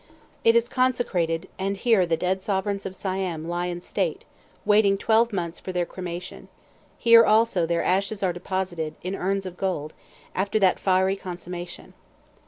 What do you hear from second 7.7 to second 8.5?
ashes are